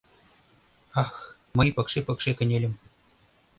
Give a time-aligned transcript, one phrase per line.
[1.01, 1.13] —Ах,
[1.57, 2.73] мый пыкше-пыкше кынельым…